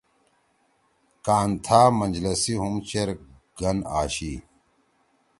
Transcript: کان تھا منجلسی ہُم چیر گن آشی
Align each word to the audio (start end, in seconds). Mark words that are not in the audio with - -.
کان 1.25 1.49
تھا 1.65 1.81
منجلسی 1.97 2.53
ہُم 2.61 2.75
چیر 2.87 3.09
گن 3.59 3.77
آشی 3.99 4.33